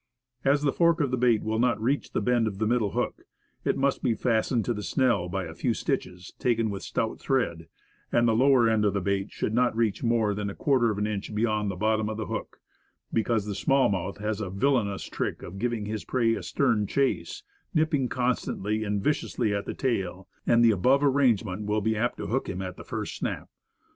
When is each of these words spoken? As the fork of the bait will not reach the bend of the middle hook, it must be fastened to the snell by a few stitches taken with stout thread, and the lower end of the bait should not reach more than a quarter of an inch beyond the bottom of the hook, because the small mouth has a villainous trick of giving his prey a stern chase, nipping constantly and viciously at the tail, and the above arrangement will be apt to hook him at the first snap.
As 0.43 0.63
the 0.63 0.73
fork 0.73 0.99
of 0.99 1.11
the 1.11 1.15
bait 1.17 1.43
will 1.43 1.59
not 1.59 1.79
reach 1.79 2.11
the 2.11 2.21
bend 2.23 2.47
of 2.47 2.57
the 2.57 2.65
middle 2.65 2.93
hook, 2.93 3.21
it 3.63 3.77
must 3.77 4.01
be 4.01 4.15
fastened 4.15 4.65
to 4.65 4.73
the 4.73 4.81
snell 4.81 5.29
by 5.29 5.43
a 5.43 5.53
few 5.53 5.75
stitches 5.75 6.33
taken 6.39 6.71
with 6.71 6.81
stout 6.81 7.19
thread, 7.19 7.67
and 8.11 8.27
the 8.27 8.33
lower 8.35 8.67
end 8.67 8.83
of 8.83 8.95
the 8.95 8.99
bait 8.99 9.29
should 9.31 9.53
not 9.53 9.75
reach 9.75 10.01
more 10.03 10.33
than 10.33 10.49
a 10.49 10.55
quarter 10.55 10.89
of 10.89 10.97
an 10.97 11.05
inch 11.05 11.35
beyond 11.35 11.69
the 11.69 11.75
bottom 11.75 12.09
of 12.09 12.17
the 12.17 12.25
hook, 12.25 12.57
because 13.13 13.45
the 13.45 13.53
small 13.53 13.89
mouth 13.89 14.17
has 14.17 14.41
a 14.41 14.49
villainous 14.49 15.03
trick 15.03 15.43
of 15.43 15.59
giving 15.59 15.85
his 15.85 16.03
prey 16.03 16.33
a 16.33 16.41
stern 16.41 16.87
chase, 16.87 17.43
nipping 17.75 18.09
constantly 18.09 18.83
and 18.83 19.03
viciously 19.03 19.53
at 19.53 19.65
the 19.67 19.73
tail, 19.75 20.27
and 20.47 20.65
the 20.65 20.71
above 20.71 21.03
arrangement 21.03 21.67
will 21.67 21.79
be 21.79 21.95
apt 21.95 22.17
to 22.17 22.25
hook 22.25 22.49
him 22.49 22.59
at 22.59 22.75
the 22.75 22.83
first 22.83 23.15
snap. 23.17 23.49